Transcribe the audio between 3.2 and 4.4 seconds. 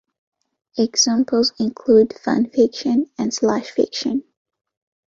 slash fiction.